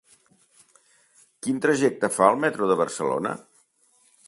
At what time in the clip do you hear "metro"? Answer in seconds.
2.47-2.71